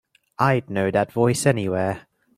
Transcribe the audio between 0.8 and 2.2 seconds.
that voice anywhere.